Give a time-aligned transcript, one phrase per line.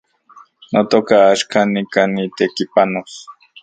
[0.71, 3.11] Notoka, axkan nikan nitekipanos